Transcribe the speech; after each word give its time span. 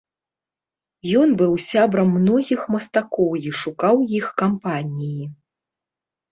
Ён 1.19 1.29
быў 1.41 1.53
сябрам 1.65 2.09
многіх 2.15 2.65
мастакоў 2.77 3.31
і 3.51 3.55
шукаў 3.61 3.95
іх 4.23 4.33
кампаніі. 4.45 5.23